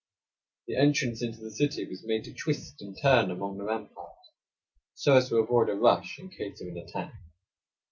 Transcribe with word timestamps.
The 0.65 0.77
entrance 0.77 1.21
into 1.21 1.39
the 1.41 1.51
city 1.51 1.85
was 1.87 2.03
made 2.03 2.23
to 2.23 2.33
twist 2.33 2.81
and 2.81 2.97
turn 2.99 3.29
among 3.29 3.59
the 3.59 3.65
ramparts, 3.65 4.31
so 4.95 5.15
as 5.17 5.29
to 5.29 5.35
avoid 5.37 5.69
a 5.69 5.75
rush 5.75 6.17
in 6.17 6.29
case 6.31 6.59
of 6.59 6.69
an 6.69 6.77
attack. 6.77 7.13